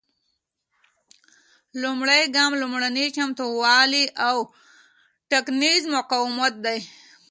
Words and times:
لومړی 1.81 2.21
ګام 2.35 2.51
لومړني 2.61 3.05
چمتووالي 3.15 4.05
او 4.27 4.37
ټاکنیز 5.31 5.81
مقاومت 5.95 6.53
دی. 6.65 6.79